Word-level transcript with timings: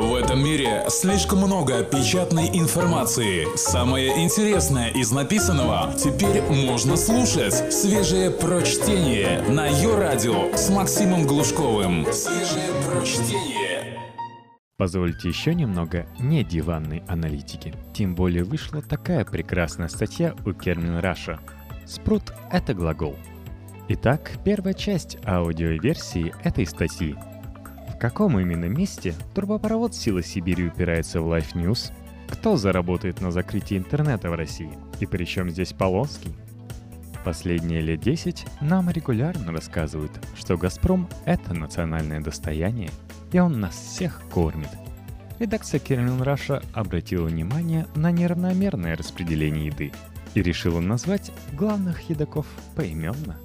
В 0.00 0.14
этом 0.14 0.42
мире 0.42 0.86
слишком 0.88 1.40
много 1.40 1.84
печатной 1.84 2.48
информации. 2.54 3.46
Самое 3.54 4.24
интересное 4.24 4.88
из 4.88 5.12
написанного 5.12 5.92
теперь 5.92 6.40
можно 6.40 6.96
слушать. 6.96 7.70
Свежее 7.70 8.30
прочтение 8.30 9.42
на 9.42 9.66
ее 9.66 9.98
радио 9.98 10.56
с 10.56 10.70
Максимом 10.70 11.26
Глушковым. 11.26 12.06
Свежее 12.14 12.70
прочтение. 12.88 13.98
Позвольте 14.78 15.28
еще 15.28 15.54
немного 15.54 16.06
не 16.18 16.44
диванной 16.44 17.02
аналитики. 17.06 17.74
Тем 17.92 18.14
более 18.14 18.44
вышла 18.44 18.80
такая 18.80 19.26
прекрасная 19.26 19.88
статья 19.88 20.34
у 20.46 20.54
Кермин 20.54 21.00
Раша. 21.00 21.40
Спрут— 21.84 22.32
это 22.50 22.72
глагол. 22.72 23.16
Итак, 23.88 24.30
первая 24.46 24.72
часть 24.72 25.18
аудиоверсии 25.26 26.32
этой 26.42 26.64
статьи— 26.64 27.16
каком 28.00 28.40
именно 28.40 28.64
месте 28.64 29.14
трубопровод 29.34 29.94
«Сила 29.94 30.22
Сибири» 30.22 30.68
упирается 30.68 31.20
в 31.20 31.30
Life 31.30 31.52
News? 31.52 31.92
Кто 32.30 32.56
заработает 32.56 33.20
на 33.20 33.30
закрытии 33.30 33.76
интернета 33.76 34.30
в 34.30 34.34
России? 34.34 34.72
И 35.00 35.06
при 35.06 35.24
чем 35.24 35.50
здесь 35.50 35.74
Полонский? 35.74 36.34
Последние 37.24 37.82
лет 37.82 38.00
10 38.00 38.46
нам 38.62 38.88
регулярно 38.88 39.52
рассказывают, 39.52 40.12
что 40.34 40.56
«Газпром»— 40.56 41.08
это 41.26 41.52
национальное 41.52 42.22
достояние, 42.22 42.90
и 43.32 43.38
он 43.38 43.60
нас 43.60 43.74
всех 43.74 44.22
кормит. 44.32 44.70
Редакция 45.38 45.78
Керлин 45.78 46.22
Раша 46.22 46.62
обратила 46.72 47.26
внимание 47.26 47.86
на 47.94 48.10
неравномерное 48.10 48.96
распределение 48.96 49.66
еды 49.66 49.92
и 50.34 50.40
решила 50.40 50.80
назвать 50.80 51.32
главных 51.52 52.08
едоков 52.08 52.46
поименно, 52.74 53.36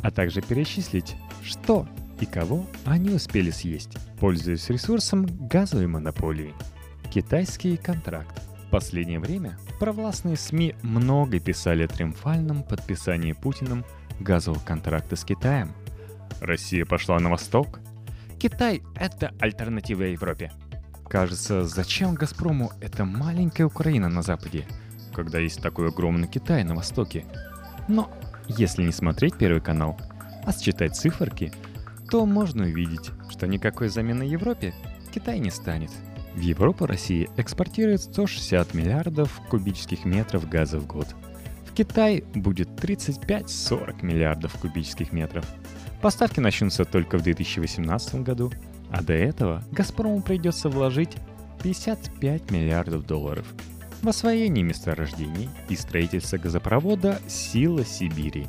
а 0.00 0.10
также 0.10 0.40
перечислить, 0.40 1.14
что 1.42 1.86
и 2.20 2.26
кого 2.26 2.66
они 2.84 3.10
успели 3.10 3.50
съесть, 3.50 3.96
пользуясь 4.18 4.68
ресурсом 4.70 5.26
газовой 5.48 5.86
монополии. 5.86 6.54
Китайский 7.10 7.76
контракт. 7.76 8.42
В 8.66 8.70
последнее 8.70 9.18
время 9.18 9.58
провластные 9.80 10.36
СМИ 10.36 10.74
много 10.82 11.40
писали 11.40 11.84
о 11.84 11.88
триумфальном 11.88 12.62
подписании 12.62 13.32
Путиным 13.32 13.84
газового 14.20 14.60
контракта 14.60 15.16
с 15.16 15.24
Китаем. 15.24 15.72
Россия 16.40 16.84
пошла 16.84 17.18
на 17.18 17.30
восток. 17.30 17.80
Китай— 18.38 18.82
это 18.94 19.32
альтернатива 19.40 20.02
Европе. 20.02 20.52
Кажется, 21.08 21.64
зачем 21.64 22.14
«Газпрому» 22.14 22.72
эта 22.80 23.04
маленькая 23.06 23.64
Украина 23.64 24.08
на 24.08 24.20
западе, 24.20 24.66
когда 25.14 25.38
есть 25.38 25.62
такой 25.62 25.88
огромный 25.88 26.28
Китай 26.28 26.62
на 26.62 26.74
востоке? 26.74 27.24
Но 27.88 28.10
если 28.46 28.84
не 28.84 28.92
смотреть 28.92 29.38
Первый 29.38 29.62
канал, 29.62 29.98
а 30.44 30.52
считать 30.52 30.94
циферки— 30.94 31.52
то 32.10 32.24
можно 32.24 32.64
увидеть, 32.64 33.10
что 33.30 33.46
никакой 33.46 33.88
замены 33.88 34.22
Европе 34.22 34.74
Китай 35.14 35.38
не 35.38 35.50
станет. 35.50 35.90
В 36.34 36.40
Европу 36.40 36.86
Россия 36.86 37.28
экспортирует 37.36 38.02
160 38.02 38.74
миллиардов 38.74 39.40
кубических 39.48 40.04
метров 40.04 40.48
газа 40.48 40.78
в 40.78 40.86
год. 40.86 41.08
В 41.66 41.74
Китай 41.74 42.24
будет 42.34 42.68
35-40 42.70 44.04
миллиардов 44.04 44.54
кубических 44.54 45.12
метров. 45.12 45.44
Поставки 46.00 46.40
начнутся 46.40 46.84
только 46.84 47.18
в 47.18 47.22
2018 47.22 48.22
году, 48.22 48.52
а 48.90 49.02
до 49.02 49.12
этого 49.12 49.64
«Газпрому» 49.72 50.22
придется 50.22 50.68
вложить 50.68 51.16
55 51.62 52.50
миллиардов 52.50 53.06
долларов 53.06 53.46
в 54.00 54.08
освоение 54.08 54.62
месторождений 54.62 55.50
и 55.68 55.74
строительство 55.74 56.38
газопровода 56.38 57.20
«Сила 57.26 57.84
Сибири». 57.84 58.46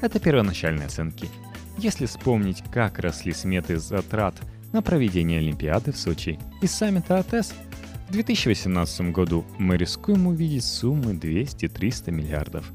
Это 0.00 0.18
первоначальные 0.18 0.86
оценки– 0.86 1.28
если 1.78 2.06
вспомнить, 2.06 2.62
как 2.72 2.98
росли 2.98 3.32
сметы 3.32 3.78
затрат 3.78 4.34
на 4.72 4.82
проведение 4.82 5.38
Олимпиады 5.38 5.92
в 5.92 5.96
Сочи 5.96 6.38
и 6.60 6.66
саммита 6.66 7.18
АТЭС, 7.18 7.54
в 8.08 8.12
2018 8.12 9.12
году 9.12 9.44
мы 9.58 9.76
рискуем 9.76 10.26
увидеть 10.26 10.64
суммы 10.64 11.12
200-300 11.12 12.10
миллиардов. 12.10 12.70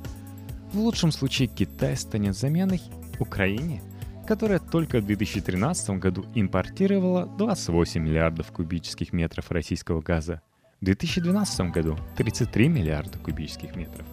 В 0.72 0.80
лучшем 0.80 1.12
случае 1.12 1.50
Китай 1.50 1.98
станет 1.98 2.38
заменой 2.38 2.82
Украине, 3.20 3.82
которая 4.26 4.60
только 4.60 5.00
в 5.00 5.06
2013 5.06 6.00
году 6.00 6.26
импортировала 6.34 7.26
28 7.26 8.02
миллиардов 8.02 8.52
кубических 8.52 9.12
метров 9.12 9.52
российского 9.52 10.02
газа, 10.02 10.42
в 10.80 10.86
2012 10.86 11.72
году 11.72 11.98
33 12.16 12.70
миллиарда 12.70 13.20
кубических 13.20 13.76
метров. 13.76 14.06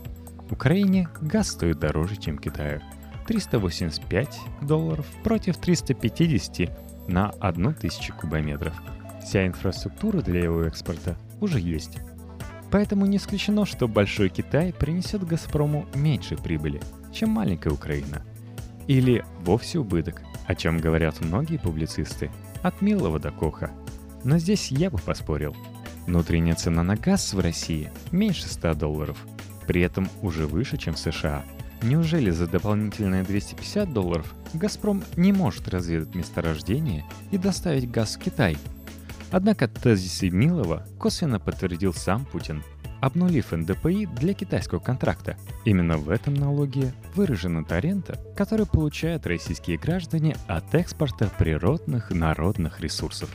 Украине 0.51 1.09
газ 1.21 1.51
стоит 1.51 1.79
дороже, 1.79 2.17
чем 2.17 2.39
Китаю– 2.39 2.81
385 3.31 4.41
долларов 4.63 5.07
против 5.23 5.57
350 5.57 7.09
на 7.09 7.29
1000 7.29 8.13
кубометров. 8.15 8.75
Вся 9.23 9.47
инфраструктура 9.47 10.21
для 10.21 10.43
его 10.43 10.65
экспорта 10.65 11.17
уже 11.41 11.61
есть. 11.61 11.99
Поэтому 12.73 13.07
не 13.07 13.19
исключено, 13.19 13.67
что 13.67 13.87
Большой 13.87 14.31
Китай 14.31 14.73
принесет 14.73 15.25
«Газпрому» 15.25 15.87
меньше 15.95 16.37
прибыли, 16.37 16.81
чем 17.13 17.31
маленькая 17.31 17.71
Украина. 17.71 18.25
Или 18.89 19.25
вовсе 19.45 19.79
убыток, 19.79 20.23
о 20.47 20.57
чем 20.57 20.79
говорят 20.79 21.21
многие 21.21 21.59
публицисты, 21.59 22.33
от 22.63 22.83
милого 22.83 23.21
до 23.21 23.31
коха. 23.31 23.71
Но 24.25 24.39
здесь 24.39 24.73
я 24.73 24.91
бы 24.91 24.99
поспорил. 24.99 25.55
Внутренняя 26.09 26.57
цена 26.57 26.83
на 26.83 26.97
газ 26.97 27.33
в 27.33 27.39
России 27.39 27.93
меньше 28.11 28.49
100 28.49 28.75
долларов, 28.75 29.25
при 29.69 29.83
этом 29.83 30.09
уже 30.21 30.49
выше, 30.49 30.79
чем 30.79 30.95
в 30.95 30.99
США– 30.99 31.45
Неужели 31.83 32.31
за 32.31 32.47
дополнительные 32.47 33.23
250 33.23 33.93
долларов 33.93 34.35
«Газпром» 34.53 35.03
не 35.17 35.33
может 35.33 35.67
разведать 35.69 36.15
месторождение 36.15 37.05
и 37.31 37.39
доставить 37.39 37.91
газ 37.91 38.17
в 38.17 38.19
Китай? 38.19 38.59
Однако 39.31 39.67
тезисы 39.67 40.29
Милова 40.29 40.87
косвенно 40.99 41.41
подтвердил 41.41 41.95
сам 41.95 42.27
Путин, 42.27 42.63
обнулив 43.01 43.53
НДПИ 43.53 44.07
для 44.07 44.35
китайского 44.35 44.79
контракта. 44.79 45.37
Именно 45.65 45.97
в 45.97 46.11
этом 46.11 46.35
налоге 46.35 46.93
выражена 47.15 47.65
та 47.65 47.81
рента, 47.81 48.21
которую 48.37 48.67
получают 48.67 49.27
российские 49.27 49.79
граждане 49.79 50.37
от 50.49 50.75
экспорта 50.75 51.31
природных 51.39 52.11
народных 52.11 52.81
ресурсов. 52.81 53.31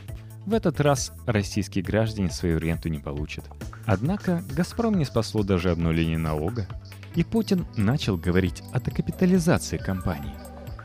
В 0.46 0.54
этот 0.54 0.80
раз 0.80 1.12
российские 1.26 1.84
граждане 1.84 2.30
свою 2.30 2.60
ренту 2.60 2.90
не 2.90 3.00
получат. 3.00 3.46
Однако 3.88 4.44
«Газпром» 4.56 4.96
не 4.96 5.06
спасло 5.06 5.42
даже 5.42 5.72
обнуление 5.72 6.20
налога, 6.20 6.68
и 7.16 7.24
Путин 7.24 7.66
начал 7.78 8.18
говорить 8.18 8.62
о 8.74 8.80
декапитализации 8.80 9.78
компании. 9.78 10.34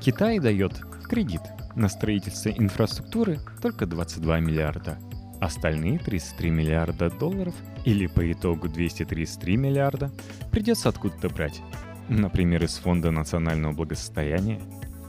Китай 0.00 0.38
дает 0.38 0.80
кредит 1.08 1.42
на 1.74 1.88
строительство 1.88 2.50
инфраструктуры 2.50 3.40
только 3.60 3.86
22 3.86 4.40
миллиарда. 4.40 4.98
Остальные 5.40 5.98
33 5.98 6.50
миллиарда 6.50 7.10
долларов 7.10 7.54
или 7.84 8.06
по 8.06 8.30
итогу 8.30 8.68
233 8.68 9.56
миллиарда 9.56 10.10
придется 10.50 10.88
откуда-то 10.88 11.28
брать. 11.30 11.60
Например, 12.08 12.62
из 12.64 12.76
Фонда 12.76 13.10
национального 13.10 13.72
благосостояния. 13.72 14.60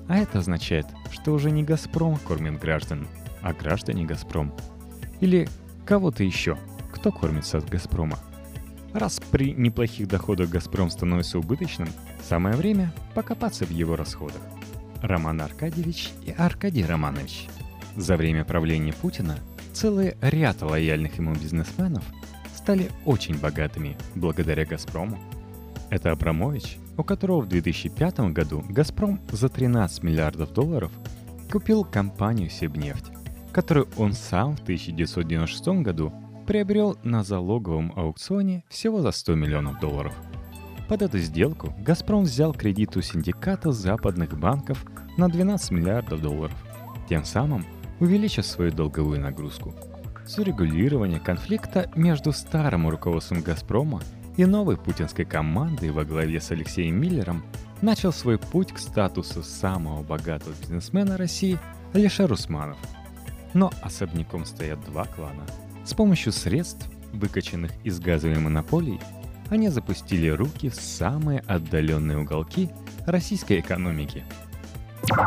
А 0.07 0.17
это 0.17 0.39
означает, 0.39 0.87
что 1.11 1.33
уже 1.33 1.51
не 1.51 1.63
«Газпром» 1.63 2.17
кормит 2.17 2.59
граждан, 2.59 3.07
а 3.41 3.53
граждане 3.53 4.05
«Газпром». 4.05 4.53
Или 5.19 5.47
кого-то 5.85 6.23
еще, 6.23 6.57
кто 6.93 7.11
кормится 7.11 7.57
от 7.57 7.69
«Газпрома». 7.69 8.17
Раз 8.93 9.21
при 9.31 9.53
неплохих 9.53 10.07
доходах 10.07 10.49
«Газпром» 10.49 10.89
становится 10.89 11.39
убыточным, 11.39 11.87
самое 12.27 12.55
время 12.55 12.93
покопаться 13.15 13.65
в 13.65 13.69
его 13.69 13.95
расходах. 13.95 14.41
Роман 15.01 15.41
Аркадьевич 15.41 16.11
и 16.25 16.31
Аркадий 16.31 16.85
Романович. 16.85 17.47
За 17.95 18.17
время 18.17 18.43
правления 18.43 18.93
Путина 18.93 19.37
целый 19.73 20.15
ряд 20.21 20.61
лояльных 20.61 21.17
ему 21.17 21.33
бизнесменов 21.33 22.03
стали 22.53 22.91
очень 23.05 23.39
богатыми 23.39 23.97
благодаря 24.15 24.65
«Газпрому». 24.65 25.17
Это 25.89 26.11
Абрамович, 26.11 26.77
у 26.97 27.03
которого 27.03 27.41
в 27.41 27.47
2005 27.47 28.31
году 28.31 28.63
«Газпром» 28.69 29.19
за 29.31 29.49
13 29.49 30.03
миллиардов 30.03 30.53
долларов 30.53 30.91
купил 31.51 31.85
компанию 31.85 32.49
«Сибнефть», 32.49 33.11
которую 33.51 33.87
он 33.97 34.13
сам 34.13 34.55
в 34.55 34.61
1996 34.61 35.81
году 35.81 36.13
приобрел 36.51 36.97
на 37.03 37.23
залоговом 37.23 37.93
аукционе 37.95 38.65
всего 38.67 38.99
за 38.99 39.11
100 39.11 39.35
миллионов 39.35 39.79
долларов. 39.79 40.13
Под 40.89 41.01
эту 41.01 41.17
сделку 41.17 41.73
«Газпром» 41.79 42.25
взял 42.25 42.53
кредит 42.53 42.97
у 42.97 43.01
синдиката 43.01 43.71
западных 43.71 44.37
банков 44.37 44.83
на 45.15 45.29
12 45.29 45.71
миллиардов 45.71 46.21
долларов, 46.21 46.53
тем 47.07 47.23
самым 47.23 47.65
увеличив 48.01 48.45
свою 48.45 48.73
долговую 48.73 49.21
нагрузку. 49.21 49.73
С 50.27 50.39
урегулирования 50.39 51.21
конфликта 51.21 51.89
между 51.95 52.33
старым 52.33 52.89
руководством 52.89 53.41
«Газпрома» 53.43 54.01
и 54.35 54.43
новой 54.43 54.75
путинской 54.75 55.23
командой 55.23 55.91
во 55.91 56.03
главе 56.03 56.41
с 56.41 56.51
Алексеем 56.51 56.99
Миллером 56.99 57.45
начал 57.81 58.11
свой 58.11 58.37
путь 58.37 58.73
к 58.73 58.77
статусу 58.77 59.41
самого 59.41 60.03
богатого 60.03 60.53
бизнесмена 60.59 61.15
России 61.15 61.57
Алишер 61.93 62.29
Усманов. 62.29 62.77
Но 63.53 63.71
особняком 63.81 64.43
стоят 64.43 64.83
два 64.83 65.05
клана– 65.05 65.45
с 65.85 65.93
помощью 65.93 66.31
средств, 66.31 66.87
выкачанных 67.13 67.71
из 67.83 67.99
газовой 67.99 68.39
монополии, 68.39 68.99
они 69.49 69.69
запустили 69.69 70.29
руки 70.29 70.69
в 70.69 70.75
самые 70.75 71.39
отдаленные 71.41 72.17
уголки 72.19 72.69
российской 73.05 73.59
экономики. 73.59 74.23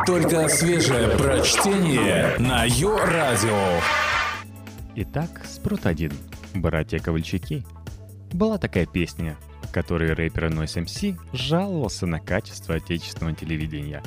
Только 0.05 0.47
свежее 0.47 1.09
прочтение 1.09 2.35
на 2.39 2.63
Йо-Радио. 2.65 3.79
Итак, 4.95 5.41
Спрут-1. 5.45 6.13
Братья 6.55 6.99
Ковальчуки. 6.99 7.65
Была 8.31 8.57
такая 8.57 8.85
песня, 8.85 9.37
в 9.61 9.71
которой 9.71 10.13
рэпер 10.13 10.45
Noise 10.45 10.85
MC 10.85 11.19
жаловался 11.33 12.07
на 12.07 12.19
качество 12.19 12.75
отечественного 12.75 13.35
телевидения. 13.35 14.01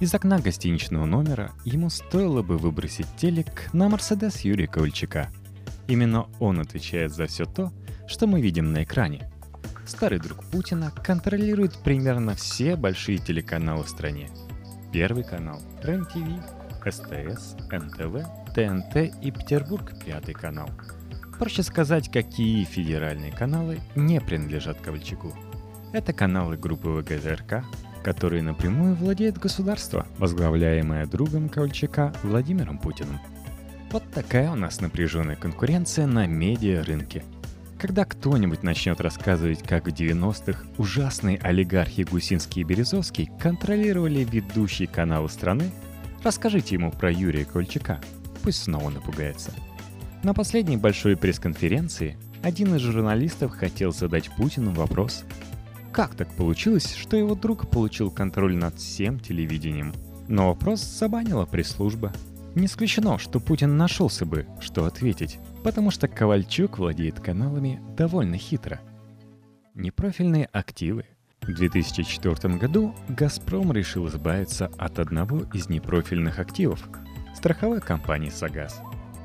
Из 0.00 0.14
окна 0.14 0.38
гостиничного 0.38 1.04
номера 1.04 1.52
ему 1.64 1.90
стоило 1.90 2.42
бы 2.42 2.56
выбросить 2.56 3.06
телек 3.18 3.68
на 3.74 3.88
Мерседес 3.90 4.40
Юрия 4.40 4.66
Ковальчука. 4.66 5.30
Именно 5.90 6.28
он 6.38 6.60
отвечает 6.60 7.12
за 7.12 7.26
все 7.26 7.46
то, 7.46 7.72
что 8.06 8.28
мы 8.28 8.40
видим 8.40 8.72
на 8.72 8.84
экране. 8.84 9.28
Старый 9.84 10.20
друг 10.20 10.44
Путина 10.44 10.92
контролирует 10.92 11.82
примерно 11.82 12.36
все 12.36 12.76
большие 12.76 13.18
телеканалы 13.18 13.82
в 13.82 13.88
стране. 13.88 14.30
Первый 14.92 15.24
канал, 15.24 15.60
РЕН-ТВ, 15.82 16.44
СТС, 16.88 17.56
НТВ, 17.72 18.24
ТНТ 18.54 19.20
и 19.20 19.32
Петербург 19.32 19.92
пятый 20.06 20.32
канал. 20.32 20.70
Проще 21.40 21.64
сказать, 21.64 22.08
какие 22.08 22.62
федеральные 22.62 23.32
каналы 23.32 23.80
не 23.96 24.20
принадлежат 24.20 24.80
Ковальчуку. 24.80 25.34
Это 25.92 26.12
каналы 26.12 26.56
группы 26.56 26.88
ВГЗРК, 26.88 27.64
которые 28.04 28.44
напрямую 28.44 28.94
владеет 28.94 29.38
государство, 29.38 30.06
возглавляемое 30.18 31.06
другом 31.06 31.48
Ковальчука 31.48 32.12
Владимиром 32.22 32.78
Путиным. 32.78 33.18
Вот 33.90 34.02
такая 34.12 34.50
у 34.50 34.56
нас 34.56 34.80
напряженная 34.80 35.36
конкуренция 35.36 36.06
на 36.06 36.26
медиа-рынке. 36.26 37.24
Когда 37.78 38.04
кто-нибудь 38.04 38.62
начнет 38.62 39.00
рассказывать, 39.00 39.62
как 39.62 39.86
в 39.86 39.90
90-х 39.90 40.64
ужасные 40.78 41.38
олигархи 41.38 42.02
Гусинский 42.02 42.62
и 42.62 42.64
Березовский 42.64 43.30
контролировали 43.40 44.22
ведущие 44.24 44.86
каналы 44.86 45.28
страны, 45.28 45.70
расскажите 46.22 46.74
ему 46.74 46.92
про 46.92 47.10
Юрия 47.10 47.44
Ковальчука– 47.44 48.00
пусть 48.42 48.64
снова 48.64 48.90
напугается. 48.90 49.52
На 50.22 50.34
последней 50.34 50.76
большой 50.76 51.16
пресс-конференции 51.16 52.16
один 52.42 52.74
из 52.74 52.80
журналистов 52.80 53.52
хотел 53.52 53.92
задать 53.92 54.30
Путину 54.36 54.72
вопрос, 54.72 55.24
как 55.92 56.14
так 56.14 56.32
получилось, 56.34 56.94
что 56.94 57.16
его 57.16 57.34
друг 57.34 57.68
получил 57.68 58.10
контроль 58.10 58.56
над 58.56 58.78
всем 58.78 59.18
телевидением? 59.18 59.92
Но 60.28 60.48
вопрос 60.48 60.80
забанила 60.80 61.46
пресс-служба. 61.46 62.12
Не 62.54 62.66
исключено, 62.66 63.18
что 63.18 63.38
Путин 63.38 63.76
нашелся 63.76 64.26
бы, 64.26 64.46
что 64.60 64.84
ответить, 64.84 65.38
потому 65.62 65.90
что 65.92 66.08
Ковальчук 66.08 66.78
владеет 66.78 67.20
каналами 67.20 67.80
довольно 67.96 68.36
хитро. 68.36 68.80
Непрофильные 69.74 70.46
активы. 70.46 71.04
В 71.42 71.54
2004 71.54 72.56
году 72.56 72.94
«Газпром» 73.08 73.72
решил 73.72 74.08
избавиться 74.08 74.70
от 74.78 74.98
одного 74.98 75.44
из 75.54 75.68
непрофильных 75.68 76.38
активов– 76.38 76.88
страховой 77.34 77.80
компании 77.80 78.30
«Сагаз». 78.30 78.80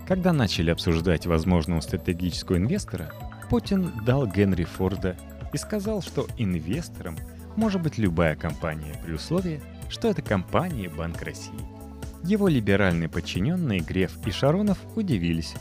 Когда 0.07 0.31
начали 0.31 0.69
обсуждать 0.69 1.25
возможного 1.25 1.81
стратегического 1.81 2.57
инвестора, 2.57 3.12
Путин 3.50 3.92
дал 4.06 4.28
Генри 4.28 4.63
Форда 4.63 5.18
и 5.51 5.57
сказал, 5.57 6.04
что 6.04 6.28
инвестором 6.38 7.18
может 7.56 7.81
быть 7.81 7.98
любая 7.98 8.36
компания 8.36 9.01
при 9.04 9.13
условии, 9.13 9.62
что 9.89 10.10
это 10.10 10.21
компания 10.21 10.89
Банк 10.89 11.21
России. 11.24 11.75
Его 12.25 12.48
либеральные 12.48 13.10
подчиненные 13.10 13.80
Греф 13.80 14.13
и 14.25 14.31
Шаронов 14.31 14.77
удивились, 14.95 15.54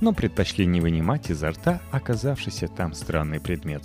но 0.00 0.12
предпочли 0.12 0.66
не 0.66 0.80
вынимать 0.80 1.30
изо 1.30 1.50
рта 1.50 1.80
оказавшийся 1.90 2.68
там 2.68 2.92
странный 2.94 3.40
предмет. 3.40 3.82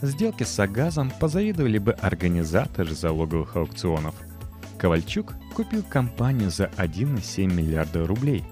Сделки 0.00 0.42
с 0.42 0.58
Агазом 0.58 1.12
позавидовали 1.20 1.78
бы 1.78 1.92
организаторы 1.92 2.94
залоговых 2.94 3.56
аукционов– 3.56 4.14
Ковальчук 4.82 5.34
купил 5.54 5.84
компанию 5.84 6.50
за 6.50 6.64
1,7 6.76 7.46
миллиарда 7.46 8.04
рублей, 8.04 8.42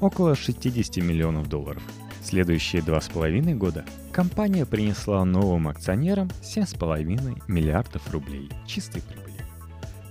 около 0.00 0.36
60 0.36 0.98
миллионов 0.98 1.48
долларов. 1.48 1.82
Следующие 2.22 2.80
два 2.80 3.00
с 3.00 3.08
половиной 3.08 3.54
года 3.54 3.84
компания 4.12 4.64
принесла 4.64 5.24
новым 5.24 5.66
акционерам 5.66 6.28
7,5 6.42 7.42
миллиардов 7.48 8.08
рублей 8.12 8.48
чистой 8.68 9.02
прибыли. 9.02 9.19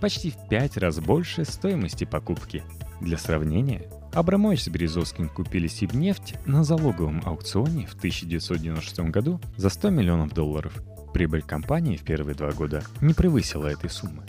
Почти 0.01 0.31
в 0.31 0.47
пять 0.47 0.77
раз 0.77 0.99
больше 0.99 1.43
стоимости 1.43 2.05
покупки. 2.05 2.63
Для 3.01 3.17
сравнения, 3.17 3.83
Абрамович 4.13 4.63
с 4.63 4.67
Березовским 4.69 5.29
купили 5.29 5.67
Сибнефть 5.67 6.35
на 6.45 6.63
залоговом 6.63 7.21
аукционе 7.25 7.85
в 7.85 7.95
1996 7.95 8.99
году 9.11 9.39
за 9.57 9.69
100 9.69 9.89
миллионов 9.89 10.33
долларов. 10.33 10.73
Прибыль 11.13 11.41
компании 11.41 11.97
в 11.97 12.03
первые 12.03 12.35
два 12.35 12.51
года 12.51 12.83
не 13.01 13.13
превысила 13.13 13.67
этой 13.67 13.89
суммы. 13.89 14.23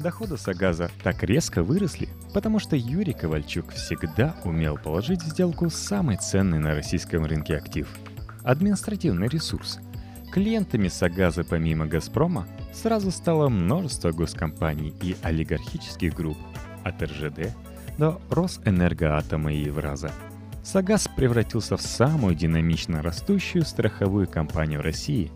Доходы 0.00 0.36
Сагаза 0.36 0.90
так 1.02 1.22
резко 1.22 1.62
выросли, 1.62 2.08
потому 2.34 2.58
что 2.58 2.76
Юрий 2.76 3.14
Ковальчук 3.14 3.72
всегда 3.72 4.36
умел 4.44 4.76
положить 4.76 5.22
в 5.22 5.28
сделку 5.28 5.70
самый 5.70 6.16
ценный 6.16 6.58
на 6.58 6.74
российском 6.74 7.24
рынке 7.24 7.56
актив– 7.56 7.88
административный 8.44 9.28
ресурс. 9.28 9.78
Клиентами 10.32 10.88
Сагаза 10.88 11.44
помимо 11.44 11.86
«Газпрома» 11.86 12.46
сразу 12.76 13.10
стало 13.10 13.48
множество 13.48 14.12
госкомпаний 14.12 14.94
и 15.02 15.16
олигархических 15.22 16.14
групп– 16.14 16.38
от 16.84 17.02
РЖД 17.02 17.52
до 17.98 18.20
Росэнергоатома 18.30 19.52
и 19.52 19.64
Евраза. 19.64 20.12
Сагаз 20.62 21.08
превратился 21.16 21.76
в 21.76 21.82
самую 21.82 22.34
динамично 22.34 23.02
растущую 23.02 23.64
страховую 23.64 24.28
компанию 24.28 24.82
России. 24.82 25.32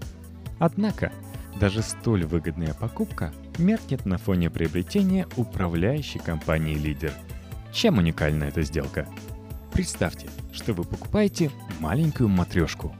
Однако– 0.58 1.12
даже 1.60 1.82
столь 1.82 2.24
выгодная 2.24 2.74
покупка 2.74 3.32
меркнет 3.58 4.06
на 4.06 4.16
фоне 4.16 4.48
приобретения 4.48 5.26
управляющей 5.36 6.18
компании 6.18 6.74
«Лидер». 6.74 7.12
Чем 7.72 7.98
уникальна 7.98 8.44
эта 8.44 8.62
сделка? 8.62 9.06
Представьте, 9.72 10.28
что 10.52 10.72
вы 10.72 10.84
покупаете 10.84 11.50
маленькую 11.78 12.28
матрешку, 12.28 12.94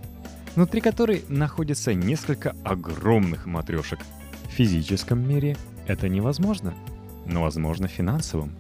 внутри 0.55 0.81
которой 0.81 1.25
находится 1.29 1.95
несколько 1.95 2.55
огромных 2.65 3.47
матрешек. 3.47 4.01
Физическом 4.61 5.27
мире 5.27 5.57
это 5.87 6.07
невозможно, 6.11 6.75
но 7.25 7.41
возможно 7.41 7.89
в 7.89 7.93
финансовом. 7.93 8.53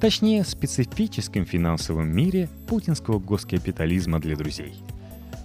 Точнее, 0.00 0.44
в 0.44 0.48
специфическом 0.50 1.46
финансовом 1.46 2.14
мире 2.14 2.50
путинского 2.68 3.18
госкапитализма 3.18 4.20
для 4.20 4.36
друзей. 4.36 4.74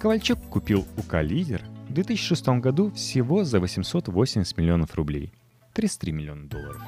Ковальчук 0.01 0.37
купил 0.49 0.85
УК-лидер 0.97 1.61
в 1.87 1.93
2006 1.93 2.45
году 2.59 2.91
всего 2.91 3.45
за 3.45 3.61
880 3.61 4.57
миллионов 4.57 4.95
рублей, 4.95 5.31
33 5.75 6.11
миллиона 6.11 6.45
долларов. 6.45 6.81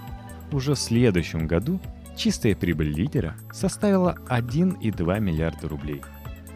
Уже 0.52 0.76
в 0.76 0.80
следующем 0.80 1.48
году 1.48 1.80
чистая 2.18 2.58
прибыль 2.58 2.92
лидера 2.92 3.38
составила 3.54 4.18
1,2 4.28 5.20
миллиарда 5.22 5.70
рублей. 5.70 6.02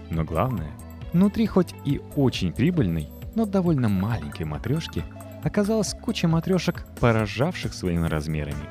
Но 0.10 0.26
главное, 0.26 0.72
внутри 1.14 1.46
хоть 1.46 1.74
и 1.86 2.02
очень 2.18 2.52
прибыльной, 2.52 3.08
но 3.36 3.46
довольно 3.46 3.88
маленькой 3.88 4.44
матрешки 4.48 5.06
оказалась 5.44 5.94
куча 5.94 6.28
матрешек, 6.28 6.86
поражавших 7.00 7.74
своими 7.74 8.08
размерами. 8.08 8.70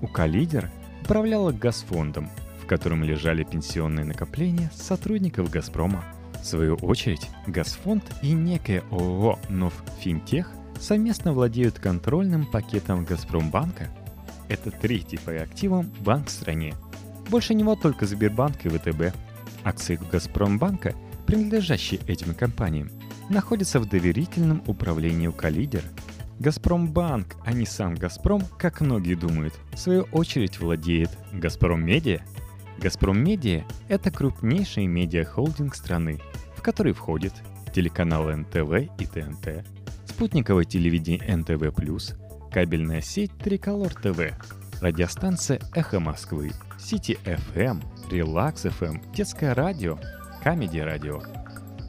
УК-лидер 0.00 0.70
управляла 1.02 1.52
Газфондом, 1.52 2.30
в 2.62 2.66
котором 2.66 3.04
лежали 3.04 3.44
пенсионные 3.44 4.04
накопления 4.04 4.70
сотрудников 4.74 5.50
«Газпрома», 5.50 6.04
в 6.44 6.46
свою 6.46 6.74
очередь, 6.74 7.30
Газфонд 7.46 8.04
и 8.20 8.32
некое 8.32 8.82
ООО 8.90 9.38
«Новфинтех» 9.48 10.50
совместно 10.78 11.32
владеют 11.32 11.78
контрольным 11.78 12.44
пакетом 12.44 13.06
Газпромбанка. 13.06 13.88
Это 14.50 14.70
третий 14.70 15.16
по 15.16 15.32
активам 15.32 15.90
банк 16.00 16.28
в 16.28 16.30
стране. 16.30 16.74
Больше 17.30 17.54
него 17.54 17.76
только 17.76 18.04
Сбербанк 18.04 18.66
и 18.66 18.68
ВТБ. 18.68 19.16
Акции 19.64 19.98
Газпромбанка, 20.12 20.94
принадлежащие 21.24 22.00
этим 22.06 22.34
компаниям, 22.34 22.90
находятся 23.30 23.80
в 23.80 23.88
доверительном 23.88 24.62
управлении 24.66 25.28
у 25.28 25.32
Калидер. 25.32 25.84
Газпромбанк, 26.38 27.36
а 27.44 27.52
не 27.52 27.66
сам 27.66 27.94
Газпром, 27.94 28.42
как 28.58 28.80
многие 28.80 29.14
думают, 29.14 29.54
в 29.72 29.78
свою 29.78 30.02
очередь 30.12 30.58
владеет 30.60 31.10
Газпром 31.32 31.84
Медиа– 31.84 32.20
«Газпром 32.78 33.22
Медиа»— 33.22 33.64
это 33.88 34.10
крупнейший 34.10 34.86
медиахолдинг 34.86 35.74
страны, 35.74 36.20
в 36.56 36.62
который 36.62 36.92
входит 36.92 37.32
телеканалы 37.74 38.36
НТВ 38.36 38.90
и 38.98 39.06
ТНТ, 39.06 39.64
спутниковое 40.06 40.64
телевидение 40.64 41.36
НТВ+, 41.36 41.72
кабельная 42.52 43.00
сеть 43.00 43.32
Триколор 43.38 43.94
ТВ, 43.94 44.32
радиостанция 44.80 45.60
«Эхо 45.74 46.00
Москвы», 46.00 46.52
Сити 46.78 47.18
FM, 47.24 47.82
Relax 48.10 48.66
FM, 48.66 49.02
Детское 49.14 49.54
радио, 49.54 49.98
Comedy 50.42 50.78
радио, 50.78 51.22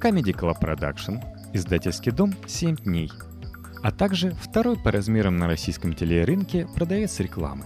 Comedy 0.02 0.34
Club 0.34 0.60
Production, 0.62 1.22
издательский 1.54 2.12
дом 2.12 2.32
«7 2.46 2.84
дней», 2.84 3.12
а 3.86 3.92
также 3.92 4.32
второй 4.32 4.78
по 4.78 4.92
размерам 4.92 5.38
на 5.38 5.48
российском 5.48 5.94
телерынке 5.94 6.68
продавец 6.76 7.20
рекламы. 7.20 7.66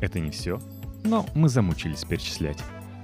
Это 0.00 0.18
не 0.18 0.30
все— 0.30 0.58
но 1.04 1.26
мы 1.34 1.48
замучились 1.48 2.04
перечислять. 2.04 2.58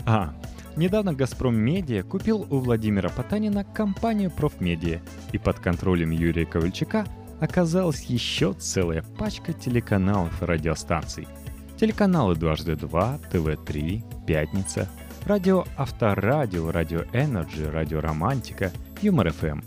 А, 0.06 0.32
недавно 0.76 1.12
«Газпром 1.12 1.56
Медиа» 1.56 2.02
купил 2.02 2.46
у 2.50 2.58
Владимира 2.58 3.08
Потанина 3.08 3.64
компанию 3.64 4.30
«Профмедиа», 4.30 5.00
и 5.32 5.38
под 5.38 5.58
контролем 5.58 6.10
Юрия 6.10 6.46
Ковальчука 6.46 7.06
оказалась 7.40 8.04
еще 8.04 8.52
целая 8.54 9.02
пачка 9.02 9.52
телеканалов 9.52 10.42
и 10.42 10.44
радиостанций. 10.44 11.28
Телеканалы 11.76 12.34
«Дважды 12.34 12.76
два», 12.76 13.18
ТВ-3, 13.30 14.26
«Пятница», 14.26 14.88
радио 15.24 15.64
Авторадио, 15.76 16.70
радио 16.70 17.02
Energy, 17.12 17.70
радио 17.70 18.00
Романтика, 18.00 18.72
Юмор 19.02 19.32
ФМ, 19.32 19.60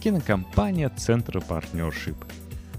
кинокомпания 0.00 0.88
Центр 0.90 1.40
Партнершип. 1.40 2.16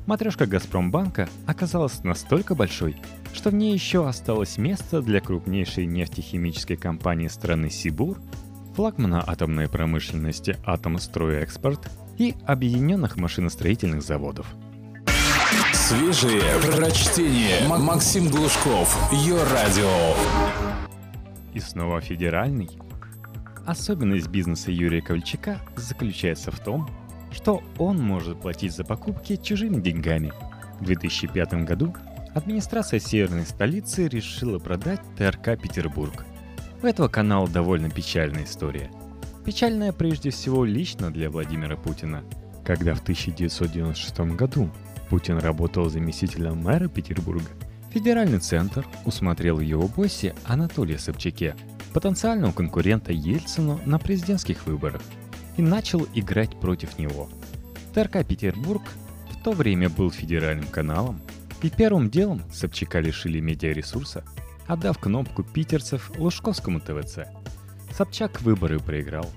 Матрешка 0.05 0.47
Газпромбанка 0.47 1.29
оказалась 1.45 2.03
настолько 2.03 2.55
большой, 2.55 2.95
что 3.33 3.51
в 3.51 3.53
ней 3.53 3.73
еще 3.73 4.07
осталось 4.07 4.57
место 4.57 5.01
для 5.01 5.21
крупнейшей 5.21 5.85
нефтехимической 5.85 6.77
компании 6.77 7.27
страны 7.27 7.69
Сибур, 7.69 8.17
флагмана 8.75 9.23
атомной 9.25 9.69
промышленности 9.69 10.57
«Атомстройэкспорт» 10.65 11.91
и 12.17 12.33
объединенных 12.47 13.17
машиностроительных 13.17 14.01
заводов. 14.01 14.47
Свежие 15.73 16.41
прочтение. 16.75 17.67
Максим 17.67 18.29
Глушков. 18.29 19.11
Ее 19.11 19.43
радио. 19.43 20.15
И 21.53 21.59
снова 21.59 21.99
федеральный. 22.01 22.69
Особенность 23.65 24.27
бизнеса 24.27 24.71
Юрия 24.71 25.01
Ковальчука 25.01 25.59
заключается 25.75 26.51
в 26.51 26.59
том, 26.59 26.89
что 27.31 27.63
он 27.77 27.99
может 27.99 28.41
платить 28.41 28.75
за 28.75 28.83
покупки 28.83 29.35
чужими 29.35 29.79
деньгами. 29.81 30.31
В 30.79 30.85
2005 30.85 31.65
году 31.65 31.93
администрация 32.33 32.99
северной 32.99 33.45
столицы 33.45 34.07
решила 34.07 34.59
продать 34.59 35.01
ТРК 35.17 35.59
«Петербург». 35.61 36.25
У 36.81 36.85
этого 36.85 37.07
канала 37.07 37.47
довольно 37.47 37.89
печальная 37.89 38.45
история. 38.45 38.89
Печальная 39.45 39.91
прежде 39.91 40.29
всего 40.29 40.63
лично 40.63 41.11
для 41.11 41.29
Владимира 41.29 41.75
Путина, 41.75 42.23
когда 42.63 42.93
в 42.93 43.01
1996 43.01 44.19
году 44.35 44.69
Путин 45.09 45.39
работал 45.39 45.89
заместителем 45.89 46.57
мэра 46.57 46.87
Петербурга, 46.87 47.49
федеральный 47.91 48.39
центр 48.39 48.85
усмотрел 49.05 49.57
в 49.57 49.61
его 49.61 49.87
боссе 49.87 50.35
Анатолия 50.45 50.99
Собчаке, 50.99 51.55
потенциального 51.93 52.51
конкурента 52.51 53.11
Ельцину 53.11 53.79
на 53.85 53.97
президентских 53.97 54.67
выборах, 54.67 55.01
и 55.59 55.61
начал 55.61 56.07
играть 56.13 56.57
против 56.61 56.97
него. 56.97 57.27
ТРК 57.93 58.25
«Петербург» 58.25 58.81
в 59.29 59.43
то 59.43 59.51
время 59.51 59.89
был 59.89 60.09
федеральным 60.09 60.67
каналом, 60.67 61.19
и 61.61 61.69
первым 61.69 62.09
делом 62.09 62.41
Собчака 62.49 63.01
лишили 63.01 63.41
медиаресурса, 63.41 64.23
отдав 64.67 64.97
кнопку 64.99 65.43
питерцев 65.43 66.13
Лужковскому 66.17 66.79
ТВЦ. 66.79 67.27
Собчак 67.91 68.41
выборы 68.41 68.79
проиграл. 68.79 69.29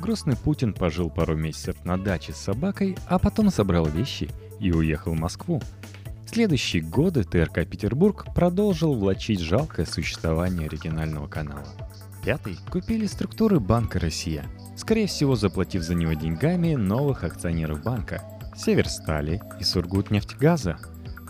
Грустный 0.00 0.36
Путин 0.36 0.74
пожил 0.74 1.08
пару 1.08 1.34
месяцев 1.34 1.82
на 1.86 1.96
даче 1.96 2.34
с 2.34 2.36
собакой, 2.36 2.98
а 3.06 3.18
потом 3.18 3.48
собрал 3.48 3.86
вещи 3.86 4.28
и 4.60 4.72
уехал 4.72 5.14
в 5.14 5.18
Москву. 5.18 5.62
В 6.26 6.28
следующие 6.28 6.82
годы 6.82 7.24
ТРК 7.24 7.66
«Петербург» 7.66 8.26
продолжил 8.34 8.94
влачить 8.94 9.40
жалкое 9.40 9.86
существование 9.86 10.66
оригинального 10.66 11.26
канала. 11.26 11.68
Пятый 12.22 12.58
купили 12.70 13.06
структуры 13.06 13.60
Банка 13.60 13.98
«Россия», 13.98 14.44
скорее 14.80 15.06
всего 15.06 15.36
заплатив 15.36 15.82
за 15.82 15.94
него 15.94 16.14
деньгами 16.14 16.74
новых 16.74 17.22
акционеров 17.24 17.82
банка– 17.82 18.22
Северстали 18.56 19.42
и 19.60 19.64
Сургутнефтьгаза. 19.64 20.78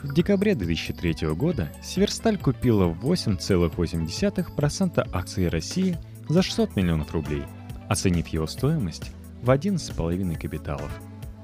В 0.03 0.15
декабре 0.15 0.55
2003 0.55 1.29
года 1.35 1.71
Северсталь 1.83 2.39
купила 2.39 2.89
8,8% 2.89 5.09
акций 5.13 5.49
России 5.49 5.99
за 6.29 6.43
600 6.43 6.77
миллионов 6.77 7.13
рублей, 7.13 7.43
оценив 7.89 8.29
его 8.29 8.47
стоимость 8.47 9.11
в 9.43 9.51
11,5 9.51 10.39
капиталов. 10.39 10.91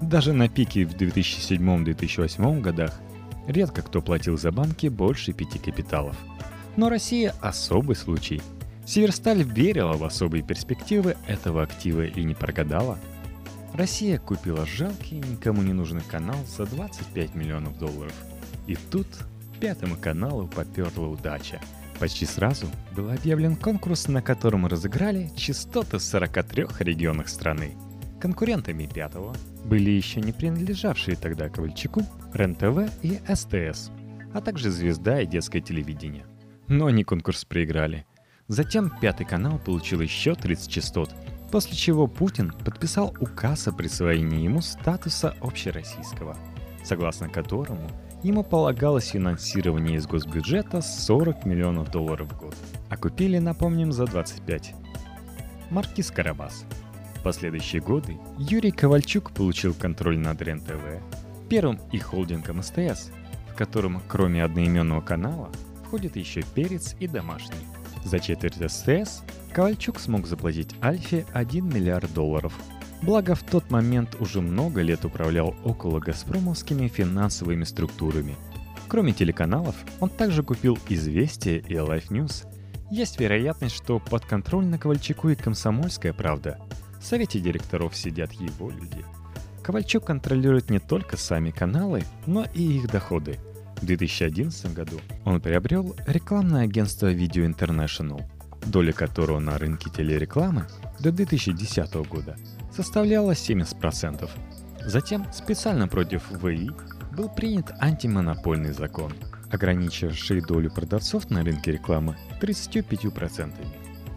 Даже 0.00 0.32
на 0.32 0.48
пике 0.48 0.86
в 0.86 0.94
2007-2008 0.94 2.60
годах 2.60 2.92
редко 3.46 3.82
кто 3.82 4.00
платил 4.00 4.38
за 4.38 4.52
банки 4.52 4.86
больше 4.86 5.32
5 5.32 5.60
капиталов. 5.62 6.16
Но 6.76 6.88
Россия– 6.88 7.34
особый 7.42 7.96
случай– 7.96 8.40
Северсталь 8.86 9.42
верила 9.42 9.94
в 9.94 10.04
особые 10.04 10.44
перспективы 10.44 11.16
этого 11.26 11.64
актива 11.64 12.06
и 12.06 12.22
не 12.22 12.34
прогадала. 12.34 12.98
Россия 13.74 14.18
купила 14.18 14.64
жалкий, 14.64 15.18
никому 15.18 15.62
не 15.62 15.72
нужный 15.72 16.02
канал 16.02 16.38
за 16.46 16.66
25 16.66 17.34
миллионов 17.34 17.76
долларов. 17.78 18.14
И 18.68 18.76
тут 18.76 19.08
пятому 19.60 19.96
каналу 19.96 20.46
поперла 20.46 21.08
удача. 21.08 21.60
Почти 21.98 22.26
сразу 22.26 22.68
был 22.94 23.10
объявлен 23.10 23.56
конкурс, 23.56 24.06
на 24.06 24.22
котором 24.22 24.66
разыграли 24.66 25.30
частоты 25.34 25.98
в 25.98 26.02
43 26.02 26.66
регионах 26.78 27.28
страны. 27.28 27.76
Конкурентами 28.20 28.86
пятого 28.86 29.34
были 29.64 29.90
еще 29.90 30.20
не 30.20 30.32
принадлежавшие 30.32 31.16
тогда 31.16 31.48
Ковальчуку, 31.48 32.02
РЕН-ТВ 32.32 33.02
и 33.02 33.18
СТС, 33.34 33.90
а 34.32 34.40
также 34.40 34.70
«Звезда» 34.70 35.22
и 35.22 35.26
детское 35.26 35.60
телевидение. 35.60 36.24
Но 36.68 36.86
они 36.86 37.02
конкурс 37.02 37.44
проиграли– 37.44 38.06
Затем 38.48 38.92
Пятый 39.00 39.26
канал 39.26 39.58
получил 39.58 40.00
еще 40.00 40.34
30 40.34 40.70
частот, 40.70 41.12
после 41.50 41.74
чего 41.76 42.06
Путин 42.06 42.52
подписал 42.52 43.12
указ 43.18 43.66
о 43.66 43.72
присвоении 43.72 44.44
ему 44.44 44.60
статуса 44.60 45.34
общероссийского, 45.40 46.36
согласно 46.84 47.28
которому 47.28 47.90
ему 48.22 48.44
полагалось 48.44 49.08
финансирование 49.08 49.96
из 49.96 50.06
госбюджета 50.06 50.80
40 50.80 51.44
миллионов 51.44 51.90
долларов 51.90 52.32
в 52.32 52.38
год, 52.38 52.54
а 52.88 52.96
купили, 52.96 53.38
напомним, 53.38 53.90
за 53.90 54.06
25. 54.06 54.74
Маркиз 55.70 56.12
Карабас. 56.12 56.64
В 57.16 57.22
последующие 57.24 57.82
годы 57.82 58.16
Юрий 58.38 58.70
Ковальчук 58.70 59.32
получил 59.32 59.74
контроль 59.74 60.18
над 60.18 60.40
РЕН-ТВ, 60.40 61.02
первым 61.48 61.80
и 61.90 61.98
холдингом 61.98 62.62
СТС, 62.62 63.10
в 63.50 63.56
котором 63.56 64.00
кроме 64.06 64.44
одноименного 64.44 65.00
канала 65.00 65.50
входит 65.84 66.14
еще 66.14 66.42
Перец 66.54 66.94
и 67.00 67.08
Домашний. 67.08 67.75
За 68.06 68.20
четверть 68.20 68.54
СТС 68.70 69.22
Ковальчук 69.52 69.98
смог 69.98 70.28
заплатить 70.28 70.76
Альфе 70.80 71.26
1 71.32 71.68
миллиард 71.68 72.14
долларов. 72.14 72.54
Благо 73.02 73.34
в 73.34 73.42
тот 73.42 73.68
момент 73.68 74.14
уже 74.20 74.40
много 74.40 74.80
лет 74.80 75.04
управлял 75.04 75.56
около 75.64 75.98
газпромовскими 75.98 76.86
финансовыми 76.86 77.64
структурами. 77.64 78.36
Кроме 78.86 79.12
телеканалов, 79.12 79.74
он 79.98 80.08
также 80.08 80.44
купил 80.44 80.78
«Известия» 80.88 81.58
и 81.58 81.74
Life 81.74 82.10
News. 82.10 82.46
Есть 82.92 83.18
вероятность, 83.18 83.74
что 83.74 83.98
под 83.98 84.24
контроль 84.24 84.66
на 84.66 84.78
Ковальчуку 84.78 85.30
и 85.30 85.34
«Комсомольская 85.34 86.12
правда». 86.12 86.60
В 87.00 87.04
совете 87.04 87.40
директоров 87.40 87.96
сидят 87.96 88.30
его 88.34 88.70
люди. 88.70 89.04
Ковальчук 89.64 90.04
контролирует 90.04 90.70
не 90.70 90.78
только 90.78 91.16
сами 91.16 91.50
каналы, 91.50 92.04
но 92.24 92.46
и 92.54 92.62
их 92.62 92.88
доходы– 92.88 93.40
в 93.80 93.84
2011 93.86 94.74
году 94.74 95.00
он 95.24 95.40
приобрел 95.40 95.94
рекламное 96.06 96.64
агентство 96.64 97.12
Video 97.12 97.46
International, 97.46 98.22
доля 98.66 98.92
которого 98.92 99.38
на 99.38 99.58
рынке 99.58 99.90
телерекламы 99.90 100.66
до 101.00 101.12
2010 101.12 101.94
года 102.08 102.36
составляла 102.74 103.32
70%. 103.32 104.28
Затем 104.86 105.26
специально 105.32 105.88
против 105.88 106.30
ВИ 106.42 106.70
был 107.16 107.28
принят 107.28 107.72
антимонопольный 107.80 108.72
закон, 108.72 109.12
ограничивший 109.50 110.40
долю 110.40 110.70
продавцов 110.70 111.30
на 111.30 111.42
рынке 111.42 111.72
рекламы 111.72 112.16
35%. 112.40 113.54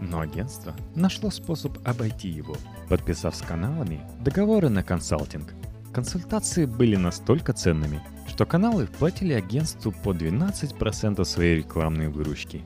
Но 0.01 0.21
агентство 0.21 0.73
нашло 0.95 1.29
способ 1.29 1.77
обойти 1.85 2.29
его, 2.29 2.55
подписав 2.87 3.35
с 3.35 3.41
каналами 3.41 4.01
договоры 4.21 4.69
на 4.69 4.83
консалтинг. 4.83 5.53
Консультации 5.93 6.65
были 6.65 6.95
настолько 6.95 7.53
ценными, 7.53 8.01
что 8.27 8.45
каналы 8.45 8.87
платили 8.87 9.33
агентству 9.33 9.91
по 9.91 10.11
12% 10.11 11.23
своей 11.25 11.57
рекламной 11.57 12.09
выручки. 12.09 12.63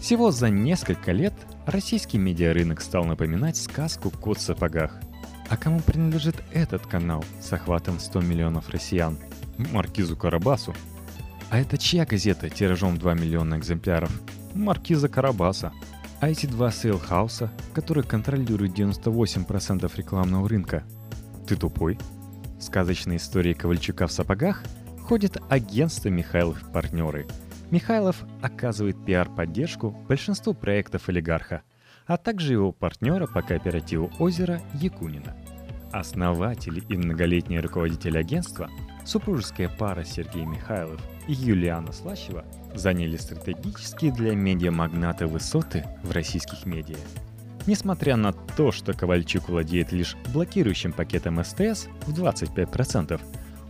Всего 0.00 0.30
за 0.30 0.48
несколько 0.48 1.12
лет 1.12 1.34
российский 1.66 2.16
медиарынок 2.16 2.80
стал 2.80 3.04
напоминать 3.04 3.56
сказку 3.56 4.10
«Кот 4.10 4.38
в 4.38 4.40
сапогах». 4.42 4.98
А 5.50 5.56
кому 5.56 5.80
принадлежит 5.80 6.36
этот 6.52 6.86
канал 6.86 7.24
с 7.40 7.52
охватом 7.52 7.98
100 7.98 8.20
миллионов 8.20 8.70
россиян? 8.70 9.18
Маркизу 9.58 10.16
Карабасу. 10.16 10.74
А 11.50 11.58
это 11.58 11.76
чья 11.76 12.06
газета 12.06 12.48
тиражом 12.48 12.96
2 12.96 13.14
миллиона 13.14 13.56
экземпляров? 13.56 14.10
Маркиза 14.54 15.08
Карабаса. 15.08 15.72
А 16.20 16.28
эти 16.28 16.46
два 16.46 16.70
сейлхауса, 16.70 17.50
которые 17.72 18.04
контролируют 18.04 18.78
98% 18.78 19.90
рекламного 19.96 20.48
рынка? 20.48 20.84
Ты 21.48 21.56
тупой? 21.56 21.98
Сказочные 22.60 23.16
истории 23.16 23.54
Ковальчука 23.54 24.06
в 24.06 24.12
сапогах– 24.12 24.62
входит 25.10 25.38
агентство 25.48 26.08
Михайлов 26.08 26.62
партнеры. 26.72 27.26
Михайлов 27.72 28.22
оказывает 28.42 29.04
пиар-поддержку 29.04 29.90
большинству 30.08 30.54
проектов 30.54 31.08
олигарха, 31.08 31.62
а 32.06 32.16
также 32.16 32.52
его 32.52 32.70
партнера 32.70 33.26
по 33.26 33.42
кооперативу 33.42 34.12
«Озеро» 34.20 34.62
Якунина. 34.74 35.36
Основатель 35.90 36.84
и 36.88 36.96
многолетний 36.96 37.58
руководитель 37.58 38.18
агентства, 38.18 38.70
супружеская 39.04 39.68
пара 39.68 40.04
Сергей 40.04 40.44
Михайлов 40.44 41.00
и 41.26 41.32
Юлиана 41.32 41.90
Слащева 41.90 42.44
заняли 42.76 43.16
стратегические 43.16 44.12
для 44.12 44.36
медиамагната 44.36 45.26
высоты 45.26 45.84
в 46.04 46.12
российских 46.12 46.66
медиа. 46.66 46.98
Несмотря 47.70 48.16
на 48.16 48.32
то, 48.32 48.72
что 48.72 48.94
Ковальчук 48.94 49.48
владеет 49.48 49.92
лишь 49.92 50.16
блокирующим 50.34 50.92
пакетом 50.92 51.40
СТС 51.44 51.86
в 52.04 52.12
25%, 52.12 53.20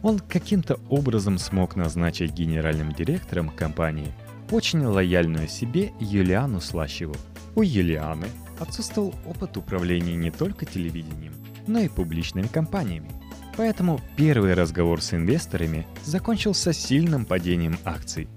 он 0.02 0.19
каким-то 0.21 0.80
образом 0.88 1.37
смог 1.37 1.76
назначить 1.76 2.33
генеральным 2.33 2.95
директором 2.95 3.50
компании 3.50 4.11
очень 4.50 4.83
лояльную 4.83 5.49
себе 5.49 5.92
Юлиану 6.00 6.62
Слащеву. 6.62 7.14
У 7.54 7.61
Юлианы 7.61 8.28
отсутствовал 8.59 9.14
опыт 9.26 9.59
управления 9.59 10.16
не 10.16 10.30
только 10.30 10.64
телевидением, 10.64 11.35
но 11.66 11.80
и 11.80 11.88
публичными 11.88 12.47
компаниями. 12.47 13.11
Поэтому 13.59 14.00
первый 14.16 14.54
разговор 14.54 15.02
с 15.02 15.12
инвесторами 15.12 15.87
закончился 16.07 16.73
сильным 16.73 17.26
падением 17.26 17.76
акций. 17.85 18.30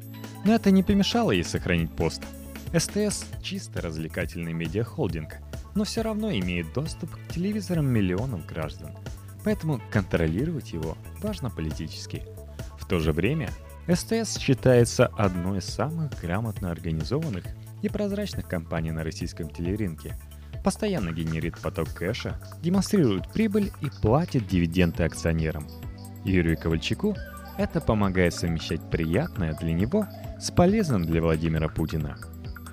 Но 0.44 0.56
это 0.56 0.72
не 0.72 0.84
помешало 0.84 1.32
ей 1.32 1.46
сохранить 1.46 1.96
пост. 1.96 2.22
СТС– 2.74 3.26
чисто 3.44 3.82
развлекательный 3.82 4.54
медиахолдинг, 4.54 5.38
но 5.76 5.84
все 5.84 6.02
равно 6.02 6.32
имеет 6.32 6.74
доступ 6.74 7.12
к 7.12 7.32
телевизорам 7.32 7.86
миллионов 7.86 8.48
граждан. 8.48 8.90
Поэтому 9.44 9.80
контролировать 9.92 10.74
его 10.74 10.98
важно 11.22 11.52
политически. 11.52 12.24
В 12.80 12.88
то 12.88 13.00
же 13.00 13.12
время 13.12 13.50
СТС 13.88 14.40
считается 14.40 15.06
одной 15.06 15.60
из 15.60 15.66
самых 15.66 16.20
грамотно 16.20 16.72
организованных 16.72 17.44
и 17.84 17.90
прозрачных 17.90 18.48
компаний 18.48 18.92
на 18.92 19.04
российском 19.04 19.52
телерынке. 19.52 20.16
Постоянно 20.64 21.12
генерит 21.12 21.60
поток 21.60 21.94
кэша, 21.94 22.40
демонстрирует 22.64 23.32
прибыль 23.32 23.72
и 23.82 23.90
платит 24.02 24.48
дивиденды 24.48 25.04
акционерам. 25.04 25.68
Юрию 26.26 26.58
Ковальчуку 26.58 27.16
это 27.58 27.82
помогает 27.82 28.34
совмещать 28.34 28.82
приятное 28.90 29.54
для 29.54 29.74
него 29.74 30.08
с 30.40 30.50
полезным 30.50 31.04
для 31.06 31.22
Владимира 31.22 31.70
Путина. 31.70 32.18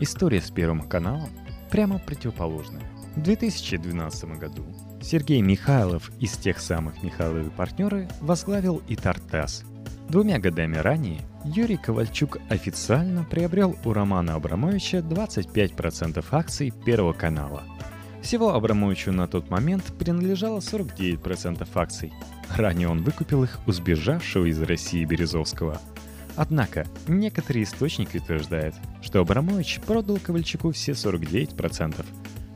История 0.03 0.41
с 0.41 0.51
Первым 0.51 0.81
каналом 0.81 1.29
прямо 1.71 1.99
противоположная. 1.99 2.81
В 3.17 3.21
2012 3.23 4.39
году 4.39 4.65
Сергей 5.03 5.43
Михайлов 5.43 6.11
из 6.19 6.39
тех 6.39 6.59
самых 6.59 7.03
Михайловы 7.03 7.51
партнеры 7.51 8.09
возглавил 8.23 8.81
и 8.89 8.97
Тартас. 8.97 9.63
Двумя 10.09 10.39
годами 10.39 10.77
ранее 10.77 11.21
Юрий 11.45 11.77
Ковальчук 11.77 12.39
официально 12.49 13.25
приобрел 13.25 13.77
у 13.85 13.93
Романа 13.93 14.37
Абрамовича 14.37 14.99
25% 14.99 16.25
акций 16.31 16.73
Первого 16.87 17.13
канала. 17.13 17.63
Всего 18.23 18.55
Абрамовичу 18.55 19.13
на 19.13 19.29
тот 19.29 19.51
момент 19.51 19.85
принадлежало 19.99 20.61
49% 20.61 21.69
акций. 21.75 22.11
Ранее 22.57 22.89
он 22.89 23.03
выкупил 23.03 23.45
их 23.45 23.59
у 23.67 23.73
сбежавшего 23.73 24.47
из 24.47 24.63
России 24.63 25.05
Березовского. 25.05 25.79
Однако, 26.37 26.87
некоторые 27.07 27.65
источники 27.65 28.17
утверждают, 28.17 28.75
что 29.03 29.21
Абрамович 29.21 29.81
продал 29.81 30.19
Ковальчуку 30.19 30.73
все 30.73 30.93
49%. 30.93 32.05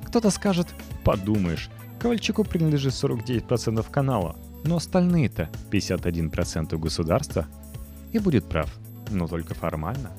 Кто-то 0.05 0.31
скажет, 0.31 0.69
подумаешь, 1.05 1.71
Ковальчуку 1.99 2.45
принадлежит 2.45 2.93
49% 2.93 3.85
канала, 3.91 4.37
но 4.65 4.77
остальные-то 4.77 5.49
51% 5.71 6.77
государства– 6.79 7.47
и 8.15 8.19
будет 8.19 8.49
прав, 8.49 8.75
но 9.11 9.27
только 9.27 9.53
формально. 9.55 10.13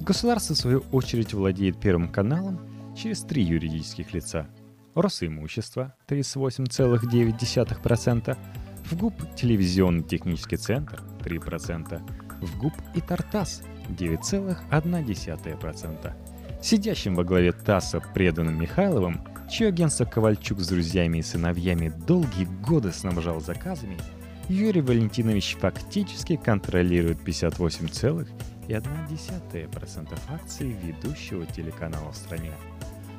Государство, 0.00 0.54
в 0.54 0.58
свою 0.58 0.80
очередь, 0.92 1.32
владеет 1.32 1.80
Первым 1.80 2.08
каналом 2.08 2.60
через 2.94 3.22
три 3.22 3.42
юридических 3.44 4.12
лица. 4.12 4.48
Росимущество 4.94 5.94
38,9%, 6.08 8.36
в 8.84 8.96
ГУП 8.96 9.14
Телевизионный 9.36 10.02
технический 10.02 10.56
центр 10.56 11.00
3%, 11.20 12.02
в 12.40 12.58
ГУП 12.58 12.74
и 12.94 13.00
Тартас 13.00 13.62
9,1%. 13.88 16.12
Сидящим 16.62 17.14
во 17.14 17.24
главе 17.24 17.52
ТАССа 17.52 18.02
преданным 18.14 18.60
Михайловым, 18.60 19.22
чье 19.50 19.68
агентство 19.68 20.04
Ковальчук 20.04 20.60
с 20.60 20.68
друзьями 20.68 21.18
и 21.18 21.22
сыновьями 21.22 21.92
долгие 22.06 22.44
годы 22.44 22.92
снабжал 22.92 23.40
заказами– 23.40 23.96
Юрий 24.48 24.80
Валентинович 24.80 25.56
фактически 25.60 26.36
контролирует 26.36 27.18
58,1% 27.18 30.18
акций 30.28 30.68
ведущего 30.68 31.44
телеканала 31.46 32.12
в 32.12 32.16
стране. 32.16 32.52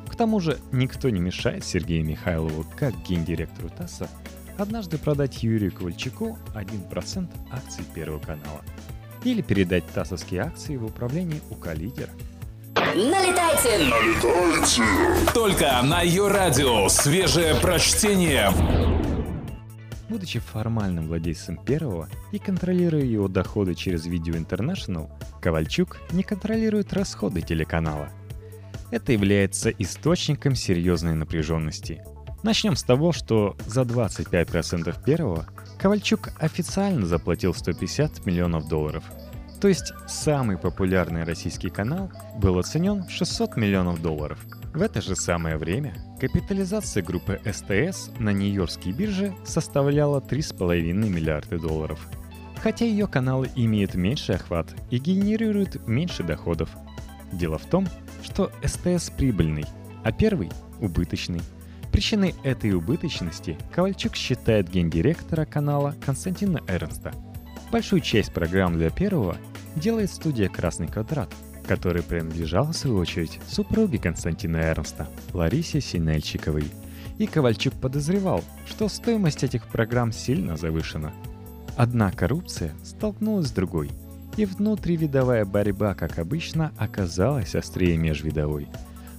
К 0.07 0.15
тому 0.15 0.39
же 0.39 0.57
никто 0.71 1.09
не 1.09 1.19
мешает 1.19 1.65
Сергею 1.65 2.05
Михайлову, 2.05 2.65
как 2.77 2.95
гендиректору 3.03 3.67
ТАССа, 3.69 4.09
однажды 4.57 4.97
продать 4.97 5.43
Юрию 5.43 5.73
Ковальчуку 5.73 6.39
1% 6.55 7.27
акций 7.51 7.83
Первого 7.93 8.19
канала. 8.19 8.61
Или 9.23 9.41
передать 9.41 9.85
ТАССовские 9.87 10.41
акции 10.41 10.77
в 10.77 10.85
управление 10.85 11.41
УК-лидер. 11.49 12.09
Налетайте! 12.75 13.85
Налетайте! 13.89 14.83
Только 15.33 15.81
на 15.83 16.01
ее 16.01 16.27
радио 16.27 16.87
свежее 16.89 17.55
прочтение. 17.55 18.51
Будучи 20.09 20.39
формальным 20.39 21.07
владельцем 21.07 21.57
первого 21.57 22.07
и 22.31 22.39
контролируя 22.39 23.03
его 23.03 23.27
доходы 23.27 23.75
через 23.75 24.05
Video 24.07 24.35
International, 24.35 25.09
Ковальчук 25.41 25.97
не 26.11 26.23
контролирует 26.23 26.93
расходы 26.93 27.41
телеканала. 27.41 28.09
Это 28.89 29.11
является 29.11 29.69
источником 29.69 30.55
серьезной 30.55 31.15
напряженности. 31.15 32.03
Начнем 32.43 32.77
с 32.77 32.83
того, 32.83 33.11
что 33.11 33.57
за 33.65 33.81
25% 33.81 35.03
первого 35.03 35.45
Ковальчук 35.79 36.29
официально 36.39 37.05
заплатил 37.05 37.53
150 37.53 38.25
миллионов 38.25 38.67
долларов. 38.67 39.03
То 39.61 39.67
есть 39.67 39.93
самый 40.07 40.57
популярный 40.57 41.23
российский 41.23 41.69
канал 41.69 42.11
был 42.37 42.59
оценен 42.59 43.03
в 43.03 43.11
600 43.11 43.57
миллионов 43.57 44.01
долларов– 44.01 44.39
в 44.77 44.81
это 44.83 45.01
же 45.01 45.15
самое 45.15 45.57
время 45.57 45.95
капитализация 46.19 47.01
группы 47.01 47.41
СТС 47.43 48.11
на 48.19 48.31
Нью-Йоркской 48.31 48.91
бирже 48.91 49.33
составляла 49.43 50.19
3,5 50.19 50.93
миллиарда 50.93 51.57
долларов. 51.57 51.99
Хотя 52.61 52.85
ее 52.85 53.07
каналы 53.07 53.49
имеют 53.55 53.95
меньший 53.95 54.35
охват 54.35 54.75
и 54.91 54.99
генерируют 54.99 55.87
меньше 55.87 56.21
доходов. 56.21 56.69
Дело 57.31 57.57
в 57.57 57.65
том, 57.65 57.87
что 58.23 58.51
СТС 58.63 59.09
прибыльный, 59.09 59.65
а 60.03 60.11
первый– 60.11 60.51
убыточный. 60.79 61.41
Причиной 61.91 62.35
этой 62.43 62.73
убыточности 62.73 63.57
Ковальчук 63.73 64.15
считает 64.15 64.69
гендиректора 64.69 65.45
канала 65.45 65.95
Константина 66.05 66.61
Эрнста. 66.67 67.13
Большую 67.71 68.01
часть 68.01 68.31
программ 68.31 68.77
для 68.77 68.89
первого 68.89 69.37
делает 69.75 70.11
студия 70.11 70.47
«Красный 70.47 70.87
квадрат», 70.87 71.33
который 71.67 72.03
принадлежал, 72.03 72.67
в 72.67 72.73
свою 72.73 72.97
очередь, 72.97 73.39
супруге 73.47 73.97
Константина 73.97 74.57
Эрнста, 74.57 75.07
Ларисе 75.33 75.81
Синельчиковой. 75.81 76.65
И 77.17 77.25
Ковальчук 77.25 77.73
подозревал, 77.73 78.43
что 78.67 78.87
стоимость 78.87 79.43
этих 79.43 79.67
программ 79.67 80.11
сильно 80.11 80.55
завышена. 80.55 81.11
Одна 81.75 82.11
коррупция 82.11 82.73
столкнулась 82.83 83.47
с 83.47 83.51
другой, 83.51 83.89
и 84.37 84.45
внутривидовая 84.45 85.45
борьба, 85.45 85.95
как 85.95 86.19
обычно, 86.19 86.71
оказалась 86.77 87.55
острее 87.55 87.97
межвидовой. 87.97 88.67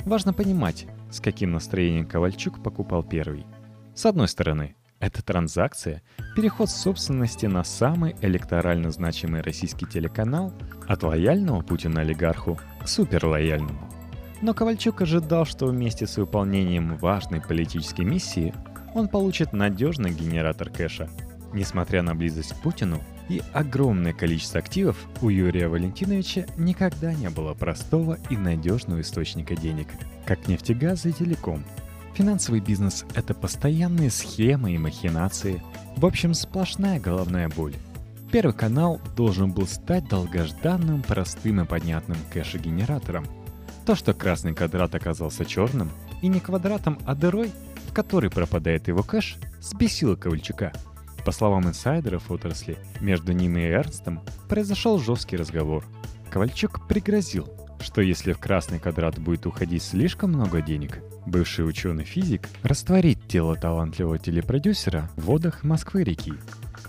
Важно 0.04 0.32
понимать, 0.32 0.86
с 1.10 1.20
каким 1.20 1.52
настроением 1.52 2.06
Ковальчук 2.06 2.62
покупал 2.62 3.02
первый. 3.02 3.46
С 3.94 4.06
одной 4.06 4.28
стороны, 4.28 4.76
эта 5.00 5.22
транзакция– 5.22 6.02
переход 6.36 6.70
собственности 6.70 7.46
на 7.46 7.62
самый 7.62 8.16
электорально 8.20 8.90
значимый 8.90 9.42
российский 9.42 9.86
телеканал 9.86 10.52
от 10.88 11.02
лояльного 11.02 11.62
Путина 11.62 12.00
олигарху 12.00 12.58
к 12.82 12.88
суперлояльному. 12.88 13.88
Но 14.42 14.54
Ковальчук 14.54 15.02
ожидал, 15.02 15.44
что 15.44 15.66
вместе 15.66 16.06
с 16.06 16.16
выполнением 16.16 16.96
важной 16.96 17.40
политической 17.40 18.04
миссии 18.04 18.54
он 18.94 19.08
получит 19.08 19.52
надежный 19.52 20.10
генератор 20.12 20.70
кэша. 20.70 21.08
Несмотря 21.52 22.02
на 22.02 22.14
близость 22.14 22.52
к 22.52 22.62
Путину 22.62 23.00
и 23.28 23.42
огромное 23.52 24.12
количество 24.12 24.58
активов, 24.58 24.96
у 25.20 25.28
Юрия 25.28 25.68
Валентиновича 25.68 26.46
никогда 26.56 27.12
не 27.14 27.30
было 27.30 27.54
простого 27.54 28.18
и 28.30 28.36
надежного 28.36 29.00
источника 29.00 29.56
денег, 29.56 29.88
как 30.26 30.48
нефтегаз 30.48 31.06
и 31.06 31.12
телеком– 31.12 31.64
Финансовый 32.18 32.58
бизнес– 32.58 33.04
это 33.14 33.32
постоянные 33.32 34.10
схемы 34.10 34.72
и 34.72 34.78
махинации. 34.78 35.62
В 35.96 36.04
общем, 36.04 36.34
сплошная 36.34 36.98
головная 36.98 37.48
боль. 37.48 37.76
Первый 38.32 38.52
канал 38.52 39.00
должен 39.16 39.52
был 39.52 39.68
стать 39.68 40.08
долгожданным, 40.08 41.02
простым 41.02 41.60
и 41.60 41.64
понятным 41.64 42.18
кэшегенератором. 42.32 43.24
То, 43.86 43.94
что 43.94 44.14
красный 44.14 44.52
квадрат 44.52 44.96
оказался 44.96 45.44
черным, 45.44 45.92
и 46.20 46.26
не 46.26 46.40
квадратом, 46.40 46.98
а 47.06 47.14
дырой, 47.14 47.52
в 47.88 47.92
которой 47.92 48.30
пропадает 48.30 48.88
его 48.88 49.04
кэш, 49.04 49.36
сбесило 49.60 50.16
Ковальчука. 50.16 50.72
По 51.28 51.32
словам 51.32 51.68
инсайдеров 51.68 52.30
отрасли, 52.30 52.78
между 53.02 53.32
ним 53.32 53.58
и 53.58 53.60
Эрнстом 53.60 54.22
произошел 54.48 54.98
жесткий 54.98 55.36
разговор. 55.36 55.84
Ковальчук 56.30 56.88
пригрозил, 56.88 57.46
что 57.80 58.00
если 58.00 58.32
в 58.32 58.38
красный 58.38 58.78
квадрат 58.78 59.18
будет 59.18 59.44
уходить 59.44 59.82
слишком 59.82 60.32
много 60.32 60.62
денег, 60.62 61.02
бывший 61.26 61.68
ученый-физик 61.68 62.48
растворит 62.62 63.18
тело 63.28 63.56
талантливого 63.56 64.18
телепродюсера 64.18 65.10
в 65.16 65.26
водах 65.26 65.64
Москвы-реки. 65.64 66.32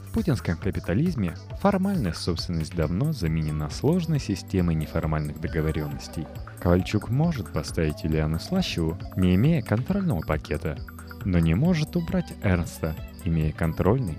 В 0.08 0.14
путинском 0.14 0.56
капитализме 0.56 1.36
формальная 1.60 2.14
собственность 2.14 2.74
давно 2.74 3.12
заменена 3.12 3.70
сложной 3.70 4.22
системой 4.22 4.74
неформальных 4.74 5.42
договоренностей. 5.42 6.26
Ковальчук 6.62 7.10
может 7.10 7.52
поставить 7.52 8.06
Ильяну 8.06 8.40
Слащеву, 8.40 8.98
не 9.18 9.36
имея 9.36 9.62
контрольного 9.62 10.22
пакета, 10.22 10.78
но 11.26 11.40
не 11.40 11.56
может 11.56 11.98
убрать 11.98 12.34
Эрнста, 12.42 12.96
имея 13.26 13.52
контрольный, 13.52 14.18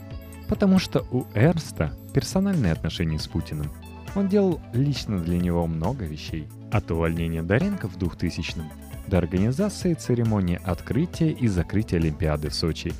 потому 0.51 0.81
что 0.81 1.07
у 1.13 1.27
Эрнста 1.33 1.93
персональные 2.13 2.73
отношения 2.73 3.21
с 3.21 3.29
Путиным. 3.29 3.71
Он 4.17 4.29
делал 4.29 4.61
лично 4.75 5.21
для 5.21 5.39
него 5.39 5.65
много 5.69 6.05
вещей. 6.05 6.49
От 6.73 6.91
увольнения 6.91 7.43
Доренко 7.43 7.89
в 7.89 7.97
2000-м 7.97 8.65
до 9.07 9.19
организации 9.19 9.95
церемонии 9.95 10.61
открытия 10.65 11.31
и 11.31 11.47
закрытия 11.47 12.01
Олимпиады 12.01 12.49
в 12.49 12.55
Сочи. 12.55 12.93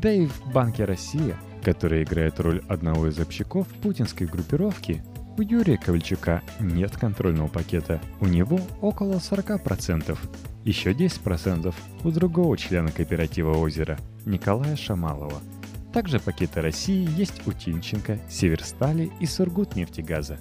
Да 0.00 0.12
и 0.12 0.26
в 0.26 0.52
Банке 0.52 0.84
Россия, 0.84 1.36
который 1.64 2.04
играет 2.04 2.38
роль 2.38 2.62
одного 2.68 3.08
из 3.08 3.18
общаков 3.18 3.66
путинской 3.82 4.28
группировки, 4.28 5.02
у 5.38 5.42
Юрия 5.42 5.78
Ковальчука 5.78 6.42
нет 6.60 6.96
контрольного 6.96 7.48
пакета. 7.48 8.00
У 8.20 8.26
него 8.26 8.60
около 8.80 9.14
40%. 9.14 10.16
Еще 10.64 10.92
10% 10.92 11.74
у 12.04 12.10
другого 12.10 12.56
члена 12.56 12.92
кооператива 12.92 13.56
«Озеро» 13.56 13.98
Николая 14.24 14.76
Шамалова. 14.76 15.40
Также 15.92 16.18
пакеты 16.20 16.60
России 16.60 17.08
есть 17.18 17.46
у 17.46 17.52
Тинченко, 17.52 18.18
Северстали 18.28 19.10
и 19.20 19.26
Сургутнефтегаза. 19.26 20.38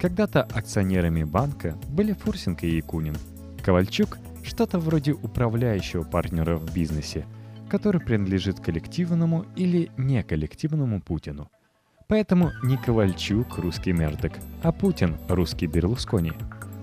Когда-то 0.00 0.42
акционерами 0.42 1.24
банка 1.24 1.76
были 1.88 2.12
Фурсенко 2.12 2.66
и 2.66 2.76
Якунин. 2.76 3.16
Ковальчук– 3.64 4.18
что-то 4.44 4.78
вроде 4.78 5.12
управляющего 5.12 6.02
партнера 6.02 6.56
в 6.56 6.74
бизнесе, 6.74 7.26
который 7.68 8.00
принадлежит 8.00 8.60
коллективному 8.60 9.46
или 9.56 9.90
неколлективному 9.96 11.00
Путину– 11.00 11.50
Поэтому 12.06 12.52
не 12.62 12.76
Ковальчук 12.76 13.58
русский 13.58 13.92
Мердок, 13.92 14.32
а 14.62 14.72
Путин 14.72 15.16
русский 15.28 15.66
Берлускони. 15.66 16.32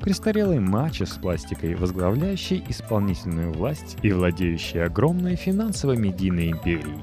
Престарелый 0.02 0.60
мачо 0.60 1.06
с 1.06 1.12
пластикой, 1.12 1.76
возглавляющий 1.76 2.64
исполнительную 2.68 3.54
власть 3.54 3.98
и 4.02 4.12
владеющий 4.12 4.84
огромной 4.84 5.36
финансово-медийной 5.36 6.52
империей. 6.52 7.00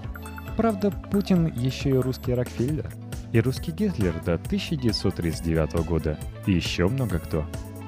Правда, 0.59 0.91
Путин 0.91 1.47
еще 1.57 1.89
и 1.91 1.95
русский 1.95 2.35
Рокфеллер, 2.35 2.91
и 3.33 3.41
русский 3.41 3.71
Гитлер 3.71 4.13
до 4.25 4.35
1939 4.35 5.87
года, 5.87 6.19
и 6.47 6.53
еще 6.53 6.89
много 6.89 7.19
кто. 7.19 7.47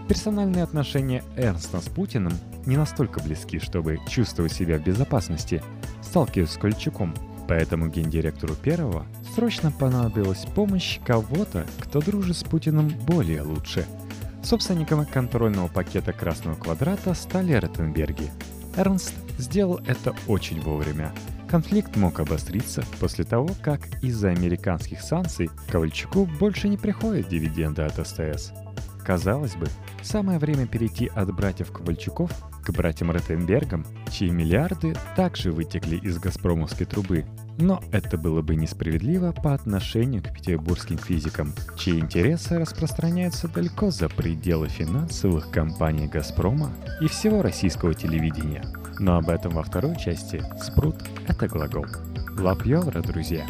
Персональные 0.09 0.63
отношения 0.63 1.23
Эрнста 1.37 1.81
с 1.81 1.89
Путиным 1.89 2.33
не 2.65 2.79
настолько 2.79 3.21
близки, 3.21 3.59
чтобы 3.59 3.99
чувствовать 4.09 4.53
себя 4.53 4.79
в 4.79 4.85
безопасности, 4.85 5.63
сталкиваясь 6.01 6.53
с 6.53 6.57
Кольчуком– 6.57 7.13
Поэтому 7.51 7.89
гендиректору 7.89 8.55
первого 8.55 9.07
срочно 9.35 9.73
понадобилась 9.73 10.47
помощь 10.55 11.01
кого-то, 11.05 11.67
кто 11.81 12.01
дружит 12.01 12.37
с 12.37 12.45
Путиным 12.45 12.91
более 13.09 13.43
лучше. 13.43 13.87
Собственником 14.45 15.05
контрольного 15.05 15.67
пакета 15.67 16.13
«Красного 16.13 16.55
квадрата» 16.55 17.13
стали 17.15 17.55
Ротенберги. 17.55 18.31
Эрнст 18.77 19.15
сделал 19.37 19.81
это 19.89 20.15
очень 20.29 20.61
вовремя. 20.61 21.13
Конфликт 21.51 21.97
мог 21.97 22.21
обостриться 22.21 22.85
после 23.01 23.25
того, 23.25 23.49
как 23.61 23.81
из-за 24.05 24.29
американских 24.29 25.01
санкций 25.01 25.51
Ковальчуку 25.69 26.27
больше 26.39 26.69
не 26.69 26.77
приходят 26.77 27.29
дивиденды 27.29 27.83
от 27.83 27.95
СТС. 28.07 28.53
Казалось 29.05 29.57
бы, 29.57 29.67
самое 30.01 30.39
время 30.39 30.69
перейти 30.69 31.11
от 31.13 31.35
братьев 31.35 31.73
Ковальчуков 31.73 32.31
к 32.65 32.71
братьям 32.71 33.11
Ротенбергам, 33.11 33.85
чьи 34.13 34.31
миллиарды 34.31 34.95
также 35.17 35.51
вытекли 35.51 35.97
из 35.97 36.19
«Газпромовской 36.19 36.87
трубы». 36.87 37.25
Но 37.59 37.83
это 37.91 38.17
было 38.17 38.43
бы 38.43 38.55
несправедливо 38.55 39.33
по 39.33 39.53
отношению 39.53 40.23
к 40.23 40.33
петербургским 40.33 40.99
физикам, 40.99 41.53
чьи 41.77 41.99
интересы 41.99 42.59
распространяются 42.59 43.49
далеко 43.49 43.91
за 43.91 44.09
пределы 44.09 44.69
финансовых 44.69 45.51
компаний 45.51 46.07
«Газпрома» 46.07 46.71
и 47.01 47.09
всего 47.09 47.43
российского 47.43 47.93
телевидения. 47.93 48.63
Но 49.01 49.17
об 49.17 49.31
этом 49.31 49.53
во 49.55 49.63
второй 49.63 49.97
части 49.97 50.45
«Спрут»— 50.61 50.97
это 51.27 51.49
глагол. 51.49 51.87
Лапьевра, 52.39 53.01
друзья! 53.01 53.47